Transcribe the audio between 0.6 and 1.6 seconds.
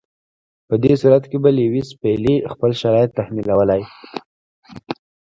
په دې صورت کې به